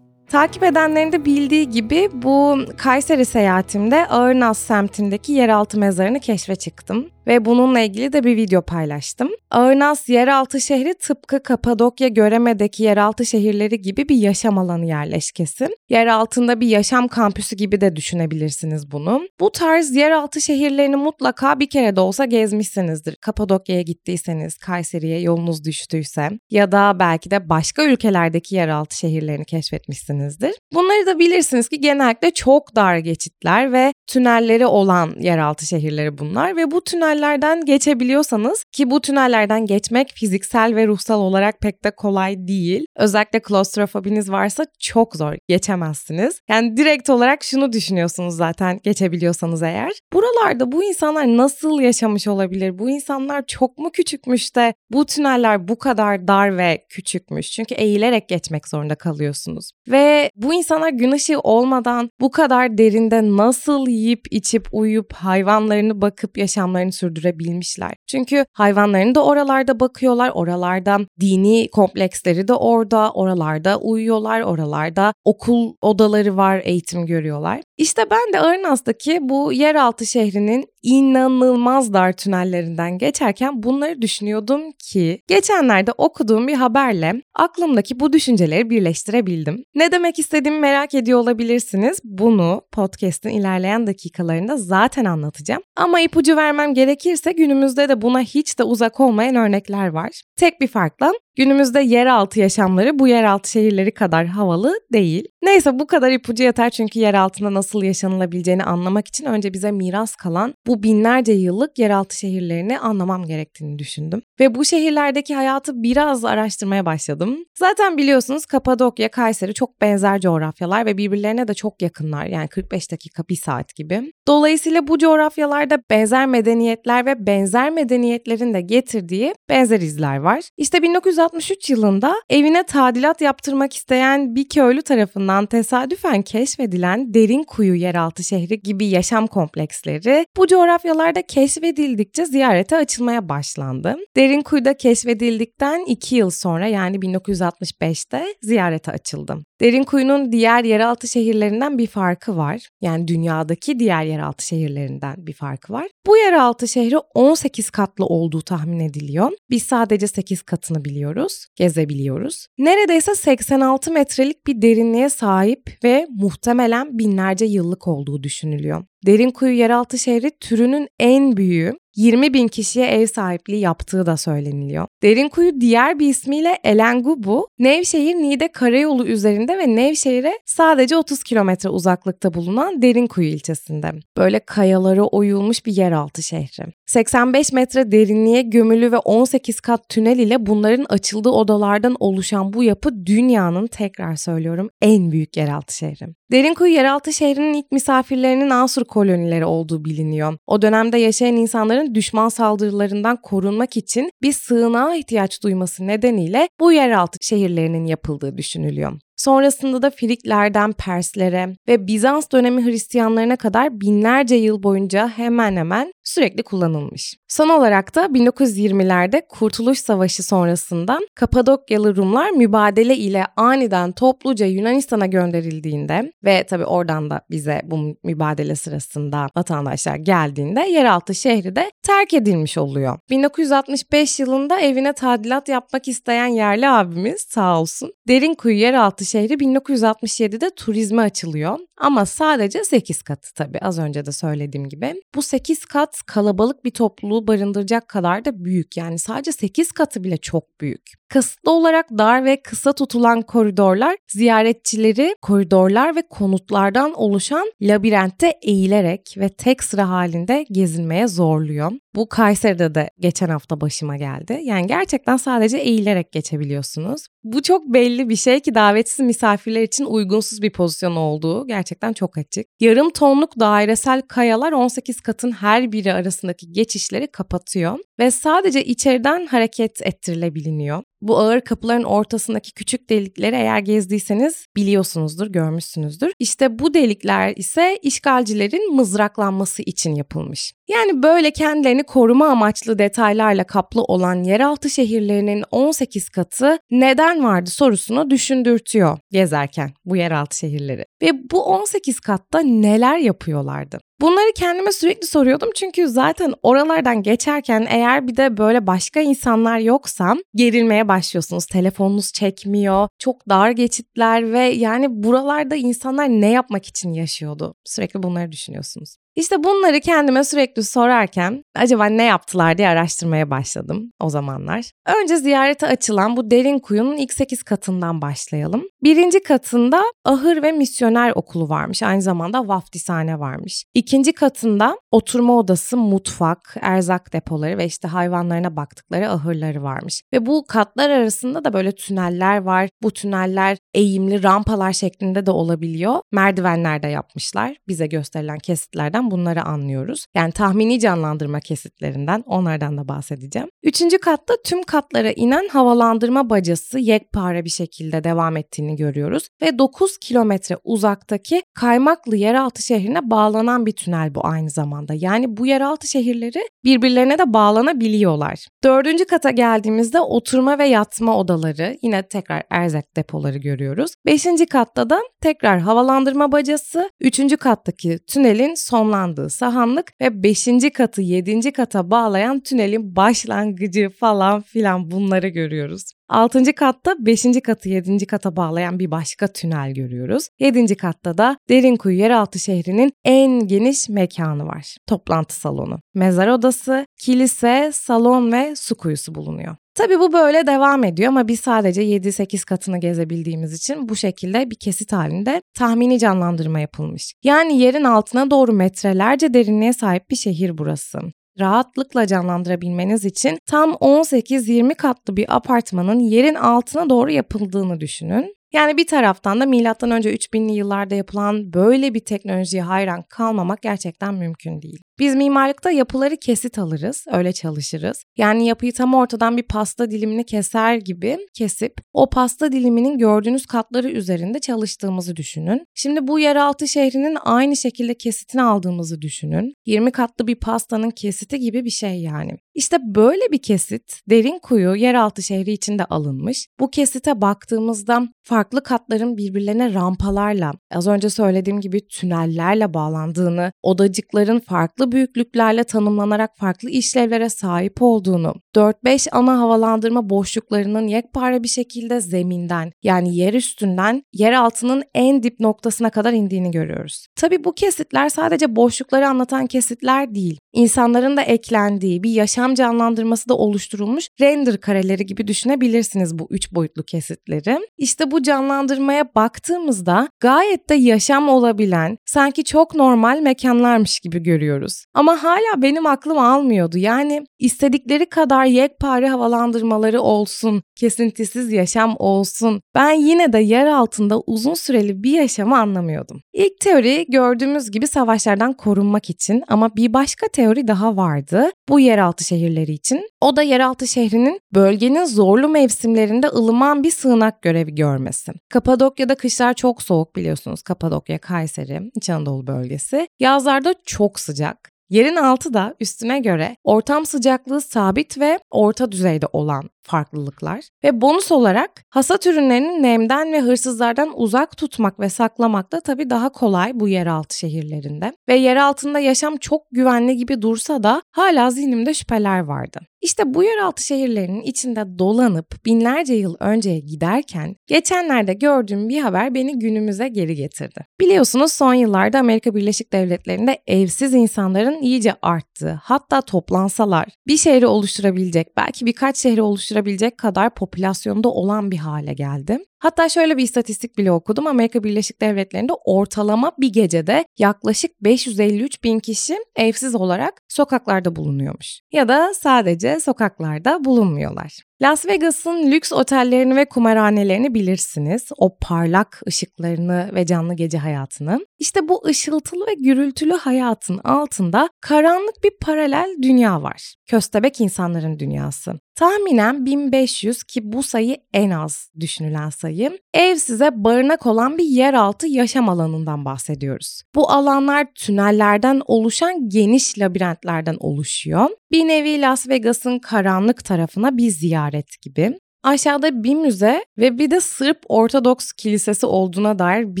Takip 0.30 0.62
edenlerin 0.62 1.12
de 1.12 1.24
bildiği 1.24 1.70
gibi 1.70 2.08
bu 2.12 2.58
Kayseri 2.76 3.24
seyahatimde 3.24 4.06
Ağırnaz 4.06 4.58
semtindeki 4.58 5.32
yeraltı 5.32 5.78
mezarını 5.78 6.20
keşfe 6.20 6.56
çıktım 6.56 7.08
ve 7.26 7.44
bununla 7.44 7.80
ilgili 7.80 8.12
de 8.12 8.24
bir 8.24 8.36
video 8.36 8.62
paylaştım. 8.62 9.30
Ağırnaz 9.50 10.08
yeraltı 10.08 10.60
şehri 10.60 10.94
tıpkı 10.94 11.42
Kapadokya 11.42 12.08
Göreme'deki 12.08 12.82
yeraltı 12.82 13.26
şehirleri 13.26 13.80
gibi 13.80 14.08
bir 14.08 14.16
yaşam 14.16 14.58
alanı 14.58 14.86
yerleşkesi. 14.86 15.68
Yer 15.88 16.06
altında 16.06 16.60
bir 16.60 16.68
yaşam 16.68 17.08
kampüsü 17.08 17.56
gibi 17.56 17.80
de 17.80 17.96
düşünebilirsiniz 17.96 18.90
bunu. 18.92 19.22
Bu 19.40 19.52
tarz 19.52 19.96
yeraltı 19.96 20.40
şehirlerini 20.40 20.96
mutlaka 20.96 21.60
bir 21.60 21.70
kere 21.70 21.96
de 21.96 22.00
olsa 22.00 22.24
gezmişsinizdir. 22.24 23.16
Kapadokya'ya 23.16 23.82
gittiyseniz, 23.82 24.58
Kayseri'ye 24.58 25.20
yolunuz 25.20 25.64
düştüyse 25.64 26.30
ya 26.50 26.72
da 26.72 26.96
belki 26.98 27.30
de 27.30 27.48
başka 27.48 27.84
ülkelerdeki 27.84 28.54
yeraltı 28.54 28.96
şehirlerini 28.96 29.44
keşfetmişsinizdir. 29.44 30.54
Bunları 30.74 31.06
da 31.06 31.18
bilirsiniz 31.18 31.68
ki 31.68 31.80
genellikle 31.80 32.30
çok 32.30 32.76
dar 32.76 32.96
geçitler 32.96 33.72
ve 33.72 33.92
tünelleri 34.06 34.66
olan 34.66 35.14
yeraltı 35.20 35.66
şehirleri 35.66 36.18
bunlar 36.18 36.56
ve 36.56 36.70
bu 36.70 36.80
tünellerden 37.10 37.64
geçebiliyorsanız 37.64 38.64
ki 38.72 38.90
bu 38.90 39.00
tünellerden 39.00 39.66
geçmek 39.66 40.12
fiziksel 40.14 40.76
ve 40.76 40.86
ruhsal 40.86 41.20
olarak 41.20 41.60
pek 41.60 41.84
de 41.84 41.90
kolay 41.90 42.48
değil. 42.48 42.84
Özellikle 42.96 43.40
klostrofobiniz 43.40 44.30
varsa 44.30 44.66
çok 44.80 45.16
zor 45.16 45.34
geçemezsiniz. 45.48 46.40
Yani 46.48 46.76
direkt 46.76 47.10
olarak 47.10 47.44
şunu 47.44 47.72
düşünüyorsunuz 47.72 48.36
zaten 48.36 48.80
geçebiliyorsanız 48.82 49.62
eğer. 49.62 49.92
Buralarda 50.12 50.72
bu 50.72 50.84
insanlar 50.84 51.26
nasıl 51.26 51.80
yaşamış 51.80 52.28
olabilir? 52.28 52.78
Bu 52.78 52.90
insanlar 52.90 53.46
çok 53.46 53.78
mu 53.78 53.90
küçükmüş 53.90 54.56
de 54.56 54.74
bu 54.90 55.06
tüneller 55.06 55.68
bu 55.68 55.78
kadar 55.78 56.28
dar 56.28 56.58
ve 56.58 56.84
küçükmüş? 56.88 57.50
Çünkü 57.50 57.74
eğilerek 57.74 58.28
geçmek 58.28 58.68
zorunda 58.68 58.94
kalıyorsunuz. 58.94 59.70
Ve 59.88 60.30
bu 60.36 60.54
insanlar 60.54 60.90
gün 60.90 61.12
ışığı 61.12 61.40
olmadan 61.40 62.10
bu 62.20 62.30
kadar 62.30 62.78
derinde 62.78 63.36
nasıl 63.36 63.88
yiyip 63.88 64.20
içip 64.30 64.68
uyuyup 64.72 65.12
hayvanlarını 65.12 66.00
bakıp 66.00 66.38
yaşamlarını 66.38 66.92
sürdürebilmişler. 67.00 67.92
Çünkü 68.06 68.44
hayvanlarını 68.52 69.14
da 69.14 69.24
oralarda 69.24 69.80
bakıyorlar, 69.80 70.30
oralarda 70.34 70.98
dini 71.20 71.68
kompleksleri 71.72 72.48
de 72.48 72.54
orada, 72.54 73.12
oralarda 73.12 73.78
uyuyorlar, 73.78 74.40
oralarda 74.40 75.12
okul 75.24 75.74
odaları 75.82 76.36
var, 76.36 76.60
eğitim 76.64 77.06
görüyorlar. 77.06 77.60
İşte 77.76 78.02
ben 78.10 78.32
de 78.32 78.40
Arnas'taki 78.40 79.18
bu 79.22 79.52
yeraltı 79.52 80.06
şehrinin 80.06 80.64
inanılmaz 80.82 81.92
dar 81.92 82.12
tünellerinden 82.12 82.98
geçerken 82.98 83.62
bunları 83.62 84.02
düşünüyordum 84.02 84.62
ki 84.78 85.20
geçenlerde 85.26 85.92
okuduğum 85.92 86.48
bir 86.48 86.54
haberle 86.54 87.22
aklımdaki 87.34 88.00
bu 88.00 88.12
düşünceleri 88.12 88.70
birleştirebildim. 88.70 89.64
Ne 89.74 89.92
demek 89.92 90.18
istediğimi 90.18 90.60
merak 90.60 90.94
ediyor 90.94 91.18
olabilirsiniz. 91.18 92.00
Bunu 92.04 92.62
podcast'in 92.72 93.30
ilerleyen 93.30 93.86
dakikalarında 93.86 94.56
zaten 94.56 95.04
anlatacağım. 95.04 95.62
Ama 95.76 96.00
ipucu 96.00 96.36
vermem 96.36 96.74
gerekirse 96.74 97.32
günümüzde 97.32 97.88
de 97.88 98.02
buna 98.02 98.20
hiç 98.20 98.58
de 98.58 98.62
uzak 98.62 99.00
olmayan 99.00 99.36
örnekler 99.36 99.88
var. 99.88 100.22
Tek 100.36 100.60
bir 100.60 100.68
farkla 100.68 101.12
Günümüzde 101.40 101.80
yeraltı 101.80 102.40
yaşamları 102.40 102.98
bu 102.98 103.08
yeraltı 103.08 103.50
şehirleri 103.50 103.94
kadar 103.94 104.26
havalı 104.26 104.74
değil. 104.92 105.24
Neyse 105.42 105.78
bu 105.78 105.86
kadar 105.86 106.10
ipucu 106.10 106.42
yeter 106.42 106.70
çünkü 106.70 106.98
yer 106.98 107.14
altında 107.14 107.54
nasıl 107.54 107.82
yaşanılabileceğini 107.82 108.64
anlamak 108.64 109.08
için 109.08 109.24
önce 109.24 109.52
bize 109.52 109.70
miras 109.70 110.16
kalan 110.16 110.54
bu 110.66 110.82
binlerce 110.82 111.32
yıllık 111.32 111.78
yeraltı 111.78 112.18
şehirlerini 112.18 112.78
anlamam 112.78 113.26
gerektiğini 113.26 113.78
düşündüm. 113.78 114.22
Ve 114.40 114.54
bu 114.54 114.64
şehirlerdeki 114.64 115.34
hayatı 115.34 115.82
biraz 115.82 116.24
araştırmaya 116.24 116.86
başladım. 116.86 117.36
Zaten 117.58 117.96
biliyorsunuz 117.96 118.46
Kapadokya, 118.46 119.10
Kayseri 119.10 119.54
çok 119.54 119.80
benzer 119.80 120.20
coğrafyalar 120.20 120.86
ve 120.86 120.98
birbirlerine 120.98 121.48
de 121.48 121.54
çok 121.54 121.82
yakınlar. 121.82 122.26
Yani 122.26 122.48
45 122.48 122.92
dakika, 122.92 123.22
1 123.28 123.36
saat 123.36 123.74
gibi. 123.76 124.12
Dolayısıyla 124.28 124.88
bu 124.88 124.98
coğrafyalarda 124.98 125.78
benzer 125.90 126.26
medeniyetler 126.26 127.06
ve 127.06 127.26
benzer 127.26 127.70
medeniyetlerin 127.70 128.54
de 128.54 128.60
getirdiği 128.60 129.34
benzer 129.48 129.80
izler 129.80 130.16
var. 130.16 130.40
İşte 130.56 130.82
1963 131.30 131.70
yılında 131.70 132.14
evine 132.30 132.62
tadilat 132.62 133.20
yaptırmak 133.20 133.76
isteyen 133.76 134.34
bir 134.34 134.48
köylü 134.48 134.82
tarafından 134.82 135.46
tesadüfen 135.46 136.22
keşfedilen 136.22 137.14
derin 137.14 137.42
kuyu 137.42 137.74
yeraltı 137.74 138.24
şehri 138.24 138.60
gibi 138.60 138.86
yaşam 138.86 139.26
kompleksleri 139.26 140.26
bu 140.36 140.46
coğrafyalarda 140.46 141.22
keşfedildikçe 141.22 142.26
ziyarete 142.26 142.76
açılmaya 142.76 143.28
başlandı. 143.28 143.96
Derin 144.16 144.42
kuyuda 144.42 144.76
keşfedildikten 144.76 145.84
2 145.84 146.16
yıl 146.16 146.30
sonra 146.30 146.66
yani 146.66 146.96
1965'te 146.96 148.34
ziyarete 148.42 148.92
açıldı. 148.92 149.36
Derin 149.60 149.84
kuyunun 149.84 150.32
diğer 150.32 150.64
yeraltı 150.64 151.08
şehirlerinden 151.08 151.78
bir 151.78 151.86
farkı 151.86 152.36
var. 152.36 152.68
Yani 152.80 153.08
dünyadaki 153.08 153.78
diğer 153.78 154.02
yeraltı 154.02 154.46
şehirlerinden 154.46 155.26
bir 155.26 155.32
farkı 155.32 155.72
var. 155.72 155.88
Bu 156.06 156.16
yeraltı 156.16 156.68
şehri 156.68 156.98
18 156.98 157.70
katlı 157.70 158.04
olduğu 158.04 158.42
tahmin 158.42 158.80
ediliyor. 158.80 159.30
Biz 159.50 159.62
sadece 159.62 160.06
8 160.06 160.42
katını 160.42 160.84
biliyoruz, 160.84 161.09
gezebiliyoruz. 161.56 162.46
Neredeyse 162.58 163.14
86 163.14 163.92
metrelik 163.92 164.46
bir 164.46 164.62
derinliğe 164.62 165.08
sahip 165.08 165.78
ve 165.84 166.06
muhtemelen 166.10 166.98
binlerce 166.98 167.44
yıllık 167.44 167.88
olduğu 167.88 168.22
düşünülüyor. 168.22 168.84
Derinkuyu 169.06 169.52
yeraltı 169.52 169.98
şehri 169.98 170.30
türünün 170.40 170.88
en 170.98 171.36
büyüğü 171.36 171.72
20 171.96 172.34
bin 172.34 172.48
kişiye 172.48 172.86
ev 172.86 173.06
sahipliği 173.06 173.60
yaptığı 173.60 174.06
da 174.06 174.16
söyleniliyor. 174.16 174.86
Derinkuyu 175.02 175.60
diğer 175.60 175.98
bir 175.98 176.08
ismiyle 176.08 176.58
Elengubu, 176.64 177.48
Nevşehir 177.58 178.14
Niğde 178.14 178.52
Karayolu 178.52 179.06
üzerinde 179.06 179.58
ve 179.58 179.76
Nevşehir'e 179.76 180.38
sadece 180.46 180.96
30 180.96 181.22
kilometre 181.22 181.68
uzaklıkta 181.68 182.34
bulunan 182.34 182.82
Derinkuyu 182.82 183.28
ilçesinde. 183.28 183.92
Böyle 184.16 184.38
kayalara 184.38 185.02
oyulmuş 185.02 185.66
bir 185.66 185.72
yeraltı 185.72 186.22
şehri. 186.22 186.66
85 186.86 187.52
metre 187.52 187.92
derinliğe 187.92 188.42
gömülü 188.42 188.92
ve 188.92 188.98
18 188.98 189.60
kat 189.60 189.88
tünel 189.88 190.18
ile 190.18 190.46
bunların 190.46 190.86
açıldığı 190.88 191.30
odalardan 191.30 191.96
oluşan 192.00 192.52
bu 192.52 192.64
yapı 192.64 193.06
dünyanın 193.06 193.66
tekrar 193.66 194.16
söylüyorum 194.16 194.70
en 194.82 195.10
büyük 195.10 195.36
yeraltı 195.36 195.76
şehri. 195.76 196.06
Derinkuyu 196.32 196.72
yeraltı 196.72 197.12
şehrinin 197.12 197.54
ilk 197.54 197.72
misafirlerinin 197.72 198.50
Asur 198.50 198.84
kolonileri 198.84 199.44
olduğu 199.44 199.84
biliniyor. 199.84 200.36
O 200.46 200.62
dönemde 200.62 200.98
yaşayan 200.98 201.36
insanların 201.36 201.79
düşman 201.94 202.28
saldırılarından 202.28 203.16
korunmak 203.22 203.76
için 203.76 204.10
bir 204.22 204.32
sığınağa 204.32 204.94
ihtiyaç 204.94 205.42
duyması 205.42 205.86
nedeniyle 205.86 206.48
bu 206.60 206.72
yeraltı 206.72 207.18
şehirlerinin 207.20 207.86
yapıldığı 207.86 208.38
düşünülüyor. 208.38 208.92
Sonrasında 209.20 209.82
da 209.82 209.90
Friklerden 209.90 210.72
Perslere 210.72 211.56
ve 211.68 211.86
Bizans 211.86 212.26
dönemi 212.32 212.64
Hristiyanlarına 212.64 213.36
kadar 213.36 213.80
binlerce 213.80 214.34
yıl 214.34 214.62
boyunca 214.62 215.08
hemen 215.08 215.56
hemen 215.56 215.92
sürekli 216.04 216.42
kullanılmış. 216.42 217.16
Son 217.28 217.48
olarak 217.48 217.94
da 217.94 218.04
1920'lerde 218.04 219.22
Kurtuluş 219.28 219.78
Savaşı 219.78 220.22
sonrasında 220.22 220.98
Kapadokyalı 221.14 221.96
Rumlar 221.96 222.30
mübadele 222.30 222.96
ile 222.96 223.26
aniden 223.36 223.92
topluca 223.92 224.46
Yunanistan'a 224.46 225.06
gönderildiğinde 225.06 226.12
ve 226.24 226.44
tabi 226.44 226.64
oradan 226.64 227.10
da 227.10 227.20
bize 227.30 227.62
bu 227.64 227.96
mübadele 228.04 228.56
sırasında 228.56 229.26
vatandaşlar 229.36 229.96
geldiğinde 229.96 230.60
yeraltı 230.60 231.14
şehri 231.14 231.56
de 231.56 231.70
terk 231.82 232.14
edilmiş 232.14 232.58
oluyor. 232.58 232.98
1965 233.10 234.20
yılında 234.20 234.60
evine 234.60 234.92
tadilat 234.92 235.48
yapmak 235.48 235.88
isteyen 235.88 236.26
yerli 236.26 236.68
abimiz 236.68 237.26
sağ 237.28 237.60
olsun 237.60 237.92
Derinkuyu 238.08 238.56
yeraltı 238.56 239.04
şehri 239.10 239.34
1967'de 239.34 240.50
turizme 240.50 241.02
açılıyor 241.02 241.58
ama 241.76 242.06
sadece 242.06 242.64
8 242.64 243.02
katı 243.02 243.34
tabii 243.34 243.58
az 243.58 243.78
önce 243.78 244.06
de 244.06 244.12
söylediğim 244.12 244.68
gibi. 244.68 244.94
Bu 245.14 245.22
8 245.22 245.64
kat 245.64 246.02
kalabalık 246.06 246.64
bir 246.64 246.70
topluluğu 246.70 247.26
barındıracak 247.26 247.88
kadar 247.88 248.24
da 248.24 248.44
büyük 248.44 248.76
yani 248.76 248.98
sadece 248.98 249.32
8 249.32 249.72
katı 249.72 250.04
bile 250.04 250.16
çok 250.16 250.60
büyük. 250.60 251.00
Kasıtlı 251.08 251.52
olarak 251.52 251.90
dar 251.90 252.24
ve 252.24 252.42
kısa 252.42 252.72
tutulan 252.72 253.22
koridorlar 253.22 253.96
ziyaretçileri 254.08 255.14
koridorlar 255.22 255.96
ve 255.96 256.02
konutlardan 256.10 256.92
oluşan 256.94 257.52
labirentte 257.62 258.38
eğilerek 258.42 259.14
ve 259.16 259.28
tek 259.28 259.64
sıra 259.64 259.88
halinde 259.88 260.46
gezinmeye 260.50 261.08
zorluyor. 261.08 261.72
Bu 261.94 262.08
Kayseri'de 262.08 262.74
de 262.74 262.90
geçen 262.98 263.28
hafta 263.28 263.60
başıma 263.60 263.96
geldi. 263.96 264.40
Yani 264.42 264.66
gerçekten 264.66 265.16
sadece 265.16 265.58
eğilerek 265.58 266.12
geçebiliyorsunuz. 266.12 267.06
Bu 267.24 267.42
çok 267.42 267.66
belli 267.66 268.08
bir 268.08 268.16
şey 268.16 268.40
ki 268.40 268.54
davetsiz 268.54 269.00
misafirler 269.06 269.62
için 269.62 269.84
uygunsuz 269.84 270.42
bir 270.42 270.52
pozisyon 270.52 270.96
olduğu 270.96 271.46
gerçekten 271.46 271.92
çok 271.92 272.18
açık. 272.18 272.46
Yarım 272.60 272.90
tonluk 272.90 273.40
dairesel 273.40 274.02
kayalar 274.02 274.52
18 274.52 275.00
katın 275.00 275.32
her 275.32 275.72
biri 275.72 275.92
arasındaki 275.92 276.52
geçişleri 276.52 277.10
kapatıyor 277.12 277.78
ve 277.98 278.10
sadece 278.10 278.64
içeriden 278.64 279.26
hareket 279.26 279.86
ettirilebiliniyor. 279.86 280.82
Bu 281.02 281.18
ağır 281.18 281.40
kapıların 281.40 281.84
ortasındaki 281.84 282.52
küçük 282.52 282.90
delikleri 282.90 283.36
eğer 283.36 283.58
gezdiyseniz 283.58 284.46
biliyorsunuzdur, 284.56 285.26
görmüşsünüzdür. 285.26 286.12
İşte 286.18 286.58
bu 286.58 286.74
delikler 286.74 287.32
ise 287.36 287.78
işgalcilerin 287.82 288.74
mızraklanması 288.74 289.62
için 289.62 289.94
yapılmış. 289.94 290.52
Yani 290.68 291.02
böyle 291.02 291.30
kendilerini 291.30 291.82
koruma 291.82 292.28
amaçlı 292.28 292.78
detaylarla 292.78 293.44
kaplı 293.44 293.82
olan 293.82 294.22
yeraltı 294.22 294.70
şehirlerinin 294.70 295.44
18 295.50 296.08
katı 296.08 296.58
neden 296.70 297.24
vardı 297.24 297.50
sorusunu 297.50 298.10
düşündürtüyor 298.10 298.98
gezerken 299.10 299.70
bu 299.84 299.96
yeraltı 299.96 300.36
şehirleri. 300.36 300.84
Ve 301.02 301.30
bu 301.30 301.44
18 301.44 302.00
katta 302.00 302.40
neler 302.40 302.98
yapıyorlardı? 302.98 303.78
Bunları 304.00 304.32
kendime 304.34 304.72
sürekli 304.72 305.06
soruyordum 305.06 305.50
çünkü 305.54 305.88
zaten 305.88 306.34
oralardan 306.42 307.02
geçerken 307.02 307.66
eğer 307.70 308.08
bir 308.08 308.16
de 308.16 308.36
böyle 308.36 308.66
başka 308.66 309.00
insanlar 309.00 309.58
yoksa 309.58 310.16
gerilmeye 310.34 310.88
başlıyorsunuz. 310.88 311.46
Telefonunuz 311.46 312.12
çekmiyor, 312.12 312.88
çok 312.98 313.28
dar 313.28 313.50
geçitler 313.50 314.32
ve 314.32 314.40
yani 314.40 314.86
buralarda 314.90 315.56
insanlar 315.56 316.08
ne 316.08 316.30
yapmak 316.30 316.66
için 316.66 316.92
yaşıyordu? 316.92 317.54
Sürekli 317.64 318.02
bunları 318.02 318.32
düşünüyorsunuz. 318.32 318.99
İşte 319.16 319.44
bunları 319.44 319.80
kendime 319.80 320.24
sürekli 320.24 320.64
sorarken 320.64 321.44
acaba 321.56 321.86
ne 321.86 322.02
yaptılar 322.02 322.58
diye 322.58 322.68
araştırmaya 322.68 323.30
başladım 323.30 323.92
o 324.00 324.10
zamanlar. 324.10 324.70
Önce 325.02 325.16
ziyarete 325.16 325.66
açılan 325.66 326.16
bu 326.16 326.30
derin 326.30 326.58
kuyunun 326.58 326.96
ilk 326.96 327.12
8 327.12 327.42
katından 327.42 328.02
başlayalım. 328.02 328.64
Birinci 328.82 329.22
katında 329.22 329.82
ahır 330.04 330.42
ve 330.42 330.52
misyoner 330.52 331.12
okulu 331.14 331.48
varmış. 331.48 331.82
Aynı 331.82 332.02
zamanda 332.02 332.48
vaftishane 332.48 333.18
varmış. 333.18 333.64
İkinci 333.74 334.12
katında 334.12 334.78
oturma 334.90 335.38
odası, 335.38 335.76
mutfak, 335.76 336.56
erzak 336.60 337.12
depoları 337.12 337.58
ve 337.58 337.64
işte 337.66 337.88
hayvanlarına 337.88 338.56
baktıkları 338.56 339.10
ahırları 339.10 339.62
varmış. 339.62 340.02
Ve 340.12 340.26
bu 340.26 340.44
katlar 340.48 340.90
arasında 340.90 341.44
da 341.44 341.52
böyle 341.52 341.72
tüneller 341.72 342.42
var. 342.42 342.68
Bu 342.82 342.90
tüneller 342.90 343.58
eğimli 343.74 344.22
rampalar 344.22 344.72
şeklinde 344.72 345.26
de 345.26 345.30
olabiliyor. 345.30 346.00
Merdivenler 346.12 346.82
de 346.82 346.88
yapmışlar. 346.88 347.56
Bize 347.68 347.86
gösterilen 347.86 348.38
kesitlerden 348.38 348.99
bunları 349.10 349.42
anlıyoruz. 349.42 350.06
Yani 350.14 350.32
tahmini 350.32 350.80
canlandırma 350.80 351.40
kesitlerinden 351.40 352.22
onlardan 352.26 352.78
da 352.78 352.88
bahsedeceğim. 352.88 353.48
Üçüncü 353.62 353.98
katta 353.98 354.34
tüm 354.44 354.62
katlara 354.62 355.10
inen 355.10 355.48
havalandırma 355.48 356.30
bacası 356.30 356.78
yekpare 356.78 357.44
bir 357.44 357.50
şekilde 357.50 358.04
devam 358.04 358.36
ettiğini 358.36 358.76
görüyoruz. 358.76 359.28
Ve 359.42 359.58
9 359.58 359.98
kilometre 359.98 360.56
uzaktaki 360.64 361.42
Kaymaklı 361.54 362.16
yeraltı 362.16 362.62
şehrine 362.62 363.10
bağlanan 363.10 363.66
bir 363.66 363.72
tünel 363.72 364.14
bu 364.14 364.26
aynı 364.26 364.50
zamanda. 364.50 364.94
Yani 364.96 365.36
bu 365.36 365.46
yeraltı 365.46 365.86
şehirleri 365.86 366.48
birbirlerine 366.64 367.18
de 367.18 367.32
bağlanabiliyorlar. 367.32 368.46
Dördüncü 368.64 369.04
kata 369.04 369.30
geldiğimizde 369.30 370.00
oturma 370.00 370.58
ve 370.58 370.66
yatma 370.66 371.18
odaları 371.18 371.78
yine 371.82 372.08
tekrar 372.08 372.42
erzak 372.50 372.96
depoları 372.96 373.38
görüyoruz. 373.38 373.90
Beşinci 374.06 374.46
katta 374.46 374.90
da 374.90 375.00
tekrar 375.20 375.60
havalandırma 375.60 376.32
bacası, 376.32 376.90
üçüncü 377.00 377.36
kattaki 377.36 377.98
tünelin 378.06 378.54
sonlandırılması 378.54 378.89
sonlandığı 378.90 379.30
sahanlık 379.30 379.92
ve 380.00 380.22
5. 380.22 380.48
katı 380.74 381.02
7. 381.02 381.52
kata 381.52 381.90
bağlayan 381.90 382.40
tünelin 382.40 382.96
başlangıcı 382.96 383.90
falan 383.90 384.40
filan 384.40 384.90
bunları 384.90 385.28
görüyoruz. 385.28 385.92
6. 386.08 386.54
katta 386.54 386.96
5. 386.98 387.26
katı 387.44 387.68
7. 387.68 388.06
kata 388.06 388.36
bağlayan 388.36 388.78
bir 388.78 388.90
başka 388.90 389.26
tünel 389.26 389.74
görüyoruz. 389.74 390.28
7. 390.40 390.76
katta 390.76 391.18
da 391.18 391.36
Derinkuyu 391.48 391.96
yeraltı 391.96 392.38
şehrinin 392.38 392.92
en 393.04 393.46
geniş 393.46 393.88
mekanı 393.88 394.46
var. 394.46 394.76
Toplantı 394.86 395.34
salonu, 395.34 395.78
mezar 395.94 396.28
odası, 396.28 396.86
kilise, 397.00 397.70
salon 397.72 398.32
ve 398.32 398.56
su 398.56 398.74
kuyusu 398.74 399.14
bulunuyor. 399.14 399.56
Tabi 399.80 400.00
bu 400.00 400.12
böyle 400.12 400.46
devam 400.46 400.84
ediyor 400.84 401.08
ama 401.08 401.28
biz 401.28 401.40
sadece 401.40 401.82
7-8 401.82 402.44
katını 402.44 402.80
gezebildiğimiz 402.80 403.54
için 403.54 403.88
bu 403.88 403.96
şekilde 403.96 404.50
bir 404.50 404.56
kesit 404.56 404.92
halinde 404.92 405.42
tahmini 405.54 405.98
canlandırma 405.98 406.60
yapılmış. 406.60 407.14
Yani 407.24 407.58
yerin 407.58 407.84
altına 407.84 408.30
doğru 408.30 408.52
metrelerce 408.52 409.34
derinliğe 409.34 409.72
sahip 409.72 410.10
bir 410.10 410.16
şehir 410.16 410.58
burası 410.58 410.98
rahatlıkla 411.40 412.06
canlandırabilmeniz 412.06 413.04
için 413.04 413.38
tam 413.46 413.70
18-20 413.70 414.74
katlı 414.74 415.16
bir 415.16 415.36
apartmanın 415.36 415.98
yerin 415.98 416.34
altına 416.34 416.90
doğru 416.90 417.10
yapıldığını 417.10 417.80
düşünün. 417.80 418.34
Yani 418.52 418.76
bir 418.76 418.86
taraftan 418.86 419.40
da 419.40 419.46
milattan 419.46 419.90
önce 419.90 420.14
3000'li 420.14 420.52
yıllarda 420.52 420.94
yapılan 420.94 421.52
böyle 421.52 421.94
bir 421.94 422.00
teknolojiye 422.00 422.62
hayran 422.62 423.02
kalmamak 423.02 423.62
gerçekten 423.62 424.14
mümkün 424.14 424.62
değil. 424.62 424.82
Biz 425.00 425.14
mimarlıkta 425.14 425.70
yapıları 425.70 426.16
kesit 426.16 426.58
alırız, 426.58 427.04
öyle 427.12 427.32
çalışırız. 427.32 428.04
Yani 428.16 428.46
yapıyı 428.46 428.72
tam 428.72 428.94
ortadan 428.94 429.36
bir 429.36 429.42
pasta 429.42 429.90
dilimini 429.90 430.24
keser 430.24 430.74
gibi 430.74 431.18
kesip 431.34 431.80
o 431.92 432.10
pasta 432.10 432.52
diliminin 432.52 432.98
gördüğünüz 432.98 433.46
katları 433.46 433.90
üzerinde 433.90 434.38
çalıştığımızı 434.38 435.16
düşünün. 435.16 435.64
Şimdi 435.74 436.06
bu 436.06 436.18
yeraltı 436.18 436.68
şehrinin 436.68 437.16
aynı 437.24 437.56
şekilde 437.56 437.94
kesitini 437.94 438.42
aldığımızı 438.42 439.02
düşünün. 439.02 439.54
20 439.66 439.92
katlı 439.92 440.26
bir 440.26 440.36
pastanın 440.36 440.90
kesiti 440.90 441.38
gibi 441.38 441.64
bir 441.64 441.70
şey 441.70 442.00
yani. 442.00 442.36
İşte 442.54 442.78
böyle 442.82 443.32
bir 443.32 443.42
kesit 443.42 444.00
derin 444.10 444.38
kuyu 444.42 444.74
yeraltı 444.74 445.22
şehri 445.22 445.52
içinde 445.52 445.84
alınmış. 445.84 446.46
Bu 446.60 446.70
kesite 446.70 447.20
baktığımızda 447.20 448.08
farklı 448.22 448.62
katların 448.62 449.16
birbirlerine 449.16 449.74
rampalarla, 449.74 450.52
az 450.70 450.86
önce 450.86 451.10
söylediğim 451.10 451.60
gibi 451.60 451.88
tünellerle 451.88 452.74
bağlandığını, 452.74 453.52
odacıkların 453.62 454.38
farklı 454.38 454.89
büyüklüklerle 454.92 455.64
tanımlanarak 455.64 456.36
farklı 456.36 456.70
işlevlere 456.70 457.28
sahip 457.28 457.82
olduğunu, 457.82 458.34
4-5 458.56 459.10
ana 459.12 459.38
havalandırma 459.38 460.10
boşluklarının 460.10 460.86
yekpare 460.86 461.42
bir 461.42 461.48
şekilde 461.48 462.00
zeminden 462.00 462.72
yani 462.82 463.16
yer 463.16 463.34
üstünden 463.34 464.02
yer 464.12 464.32
altının 464.32 464.82
en 464.94 465.22
dip 465.22 465.40
noktasına 465.40 465.90
kadar 465.90 466.12
indiğini 466.12 466.50
görüyoruz. 466.50 467.06
Tabi 467.16 467.44
bu 467.44 467.52
kesitler 467.52 468.08
sadece 468.08 468.56
boşlukları 468.56 469.08
anlatan 469.08 469.46
kesitler 469.46 470.14
değil. 470.14 470.40
İnsanların 470.52 471.16
da 471.16 471.22
eklendiği 471.22 472.02
bir 472.02 472.10
yaşam 472.10 472.54
canlandırması 472.54 473.28
da 473.28 473.34
oluşturulmuş 473.34 474.08
render 474.20 474.60
kareleri 474.60 475.06
gibi 475.06 475.26
düşünebilirsiniz 475.26 476.18
bu 476.18 476.26
üç 476.30 476.52
boyutlu 476.52 476.82
kesitleri. 476.82 477.58
İşte 477.78 478.10
bu 478.10 478.22
canlandırmaya 478.22 479.14
baktığımızda 479.14 480.08
gayet 480.20 480.70
de 480.70 480.74
yaşam 480.74 481.28
olabilen 481.28 481.98
sanki 482.06 482.44
çok 482.44 482.74
normal 482.74 483.20
mekanlarmış 483.20 484.00
gibi 484.00 484.22
görüyoruz. 484.22 484.84
Ama 484.94 485.22
hala 485.22 485.62
benim 485.62 485.86
aklım 485.86 486.18
almıyordu. 486.18 486.78
Yani 486.78 487.24
istedikleri 487.38 488.08
kadar 488.08 488.39
kadar 488.40 488.50
yekpare 488.50 489.08
havalandırmaları 489.08 490.00
olsun, 490.00 490.62
kesintisiz 490.76 491.52
yaşam 491.52 491.96
olsun. 491.98 492.62
Ben 492.74 492.90
yine 492.90 493.32
de 493.32 493.38
yer 493.38 493.66
altında 493.66 494.20
uzun 494.20 494.54
süreli 494.54 495.02
bir 495.02 495.12
yaşamı 495.12 495.58
anlamıyordum. 495.58 496.22
İlk 496.32 496.60
teori 496.60 497.06
gördüğümüz 497.08 497.70
gibi 497.70 497.86
savaşlardan 497.86 498.52
korunmak 498.52 499.10
için 499.10 499.42
ama 499.48 499.76
bir 499.76 499.92
başka 499.92 500.28
teori 500.28 500.68
daha 500.68 500.96
vardı. 500.96 501.50
Bu 501.68 501.80
yeraltı 501.80 502.24
şehirleri 502.24 502.72
için. 502.72 503.08
O 503.20 503.36
da 503.36 503.42
yeraltı 503.42 503.86
şehrinin 503.86 504.40
bölgenin 504.54 505.04
zorlu 505.04 505.48
mevsimlerinde 505.48 506.28
ılıman 506.28 506.82
bir 506.82 506.90
sığınak 506.90 507.42
görevi 507.42 507.74
görmesi. 507.74 508.32
Kapadokya'da 508.48 509.14
kışlar 509.14 509.54
çok 509.54 509.82
soğuk 509.82 510.16
biliyorsunuz. 510.16 510.62
Kapadokya, 510.62 511.18
Kayseri, 511.18 511.90
İç 511.96 512.10
Anadolu 512.10 512.46
bölgesi. 512.46 513.08
Yazlarda 513.20 513.74
çok 513.86 514.20
sıcak. 514.20 514.79
Yerin 514.90 515.16
altı 515.16 515.54
da 515.54 515.74
üstüne 515.80 516.18
göre 516.18 516.56
ortam 516.64 517.06
sıcaklığı 517.06 517.60
sabit 517.60 518.18
ve 518.18 518.38
orta 518.50 518.92
düzeyde 518.92 519.26
olan 519.32 519.70
farklılıklar 519.90 520.60
ve 520.84 521.00
bonus 521.00 521.32
olarak 521.32 521.70
hasat 521.90 522.26
ürünlerini 522.26 522.82
nemden 522.82 523.32
ve 523.32 523.40
hırsızlardan 523.40 524.12
uzak 524.14 524.56
tutmak 524.56 525.00
ve 525.00 525.08
saklamak 525.08 525.72
da 525.72 525.80
tabii 525.80 526.10
daha 526.10 526.28
kolay 526.28 526.70
bu 526.74 526.88
yeraltı 526.88 527.38
şehirlerinde. 527.38 528.12
Ve 528.28 528.34
yer 528.34 528.56
altında 528.56 528.98
yaşam 528.98 529.36
çok 529.36 529.62
güvenli 529.72 530.16
gibi 530.16 530.42
dursa 530.42 530.82
da 530.82 531.02
hala 531.12 531.50
zihnimde 531.50 531.94
şüpheler 531.94 532.40
vardı. 532.40 532.80
İşte 533.02 533.34
bu 533.34 533.44
yeraltı 533.44 533.86
şehirlerinin 533.86 534.42
içinde 534.42 534.98
dolanıp 534.98 535.64
binlerce 535.64 536.14
yıl 536.14 536.36
önceye 536.40 536.80
giderken 536.80 537.56
geçenlerde 537.66 538.34
gördüğüm 538.34 538.88
bir 538.88 539.00
haber 539.00 539.34
beni 539.34 539.58
günümüze 539.58 540.08
geri 540.08 540.34
getirdi. 540.34 540.86
Biliyorsunuz 541.00 541.52
son 541.52 541.74
yıllarda 541.74 542.18
Amerika 542.18 542.54
Birleşik 542.54 542.92
Devletleri'nde 542.92 543.62
evsiz 543.66 544.14
insanların 544.14 544.82
iyice 544.82 545.14
arttığı, 545.22 545.80
hatta 545.82 546.20
toplansalar 546.20 547.08
bir 547.26 547.36
şehri 547.36 547.66
oluşturabilecek, 547.66 548.56
belki 548.56 548.86
birkaç 548.86 549.18
şehri 549.18 549.42
oluşturabilecek 549.42 549.79
kadar 550.18 550.54
popülasyonda 550.54 551.28
olan 551.28 551.70
bir 551.70 551.78
hale 551.78 552.12
geldi. 552.12 552.58
Hatta 552.80 553.08
şöyle 553.08 553.36
bir 553.36 553.42
istatistik 553.42 553.98
bile 553.98 554.12
okudum. 554.12 554.46
Amerika 554.46 554.84
Birleşik 554.84 555.20
Devletleri'nde 555.20 555.72
ortalama 555.84 556.52
bir 556.58 556.72
gecede 556.72 557.24
yaklaşık 557.38 558.04
553 558.04 558.84
bin 558.84 558.98
kişi 558.98 559.38
evsiz 559.56 559.94
olarak 559.94 560.42
sokaklarda 560.48 561.16
bulunuyormuş. 561.16 561.80
Ya 561.92 562.08
da 562.08 562.34
sadece 562.34 563.00
sokaklarda 563.00 563.84
bulunmuyorlar. 563.84 564.70
Las 564.82 565.06
Vegas'ın 565.06 565.70
lüks 565.70 565.92
otellerini 565.92 566.56
ve 566.56 566.64
kumarhanelerini 566.64 567.54
bilirsiniz. 567.54 568.28
O 568.38 568.58
parlak 568.58 569.22
ışıklarını 569.28 570.10
ve 570.14 570.26
canlı 570.26 570.54
gece 570.54 570.78
hayatını. 570.78 571.46
İşte 571.58 571.88
bu 571.88 572.06
ışıltılı 572.06 572.66
ve 572.66 572.74
gürültülü 572.74 573.32
hayatın 573.32 573.98
altında 573.98 574.68
karanlık 574.80 575.44
bir 575.44 575.52
paralel 575.60 576.16
dünya 576.22 576.62
var. 576.62 576.94
Köstebek 577.06 577.60
insanların 577.60 578.18
dünyası. 578.18 578.72
Tahminen 578.94 579.66
1500 579.66 580.44
ki 580.44 580.60
bu 580.72 580.82
sayı 580.82 581.16
en 581.32 581.50
az 581.50 581.90
düşünülen 582.00 582.50
sayı. 582.50 582.69
Ev 583.14 583.36
size 583.36 583.70
barınak 583.74 584.26
olan 584.26 584.58
bir 584.58 584.64
yeraltı 584.64 585.26
yaşam 585.26 585.68
alanından 585.68 586.24
bahsediyoruz. 586.24 587.02
Bu 587.14 587.30
alanlar 587.30 587.86
tünellerden 587.94 588.82
oluşan 588.86 589.48
geniş 589.48 589.98
labirentlerden 589.98 590.76
oluşuyor. 590.80 591.48
Bir 591.72 591.88
nevi 591.88 592.20
Las 592.20 592.48
Vegas'ın 592.48 592.98
karanlık 592.98 593.64
tarafına 593.64 594.16
bir 594.16 594.30
ziyaret 594.30 595.02
gibi. 595.02 595.38
Aşağıda 595.62 596.24
bir 596.24 596.34
müze 596.34 596.84
ve 596.98 597.18
bir 597.18 597.30
de 597.30 597.40
Sırp 597.40 597.78
Ortodoks 597.88 598.52
Kilisesi 598.52 599.06
olduğuna 599.06 599.58
dair 599.58 599.96
bir 599.96 600.00